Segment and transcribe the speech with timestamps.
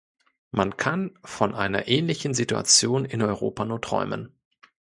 [0.49, 4.31] Man kann von einer ähnlichen Situation in Europa nur träumen.